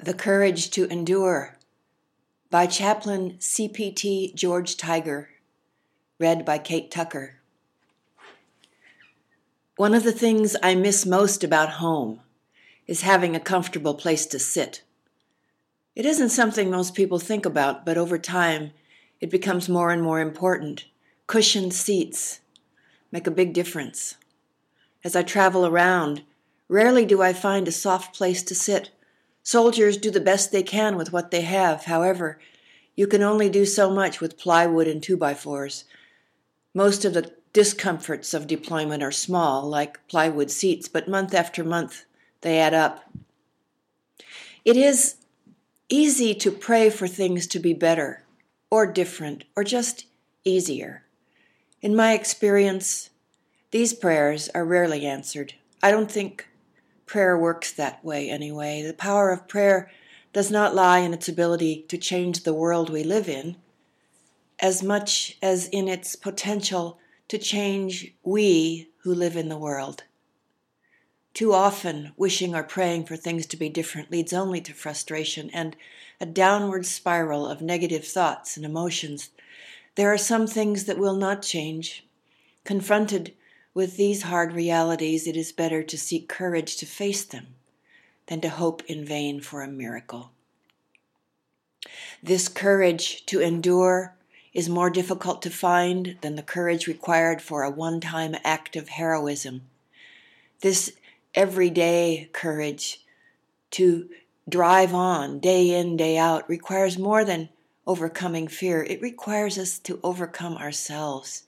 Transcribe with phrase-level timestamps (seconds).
[0.00, 1.56] The Courage to Endure
[2.50, 5.26] by Chaplain CPT George Tyger,
[6.20, 7.40] read by Kate Tucker.
[9.74, 12.20] One of the things I miss most about home
[12.86, 14.84] is having a comfortable place to sit.
[15.96, 18.70] It isn't something most people think about, but over time
[19.20, 20.84] it becomes more and more important.
[21.26, 22.38] Cushioned seats
[23.10, 24.14] make a big difference.
[25.02, 26.22] As I travel around,
[26.68, 28.90] rarely do I find a soft place to sit
[29.48, 31.84] Soldiers do the best they can with what they have.
[31.84, 32.38] However,
[32.94, 35.84] you can only do so much with plywood and 2 by 4s
[36.74, 42.04] Most of the discomforts of deployment are small, like plywood seats, but month after month
[42.42, 43.10] they add up.
[44.66, 45.14] It is
[45.88, 48.24] easy to pray for things to be better,
[48.68, 50.04] or different, or just
[50.44, 51.04] easier.
[51.80, 53.08] In my experience,
[53.70, 55.54] these prayers are rarely answered.
[55.82, 56.48] I don't think
[57.08, 58.82] prayer works that way anyway.
[58.82, 59.90] The power of prayer
[60.32, 63.56] does not lie in its ability to change the world we live in,
[64.60, 70.04] as much as in its potential to change we who live in the world.
[71.34, 75.76] Too often, wishing or praying for things to be different leads only to frustration and
[76.20, 79.30] a downward spiral of negative thoughts and emotions.
[79.94, 82.06] There are some things that will not change.
[82.64, 83.34] Confronted
[83.78, 87.46] with these hard realities, it is better to seek courage to face them
[88.26, 90.32] than to hope in vain for a miracle.
[92.20, 94.16] This courage to endure
[94.52, 98.88] is more difficult to find than the courage required for a one time act of
[98.88, 99.60] heroism.
[100.60, 100.94] This
[101.36, 103.06] everyday courage
[103.70, 104.08] to
[104.48, 107.48] drive on day in, day out requires more than
[107.86, 108.82] overcoming fear.
[108.82, 111.44] It requires us to overcome ourselves.